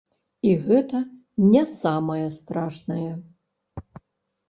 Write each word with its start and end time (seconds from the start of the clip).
І 0.47 0.53
гэта 0.67 1.01
не 1.53 1.63
самае 1.75 2.25
страшнае. 2.41 3.11